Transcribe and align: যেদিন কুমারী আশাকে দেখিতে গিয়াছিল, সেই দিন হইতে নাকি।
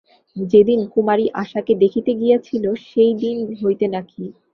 যেদিন 0.35 0.79
কুমারী 0.93 1.25
আশাকে 1.41 1.73
দেখিতে 1.83 2.11
গিয়াছিল, 2.13 2.63
সেই 2.87 3.13
দিন 3.21 3.37
হইতে 3.61 3.85
নাকি। 3.87 4.23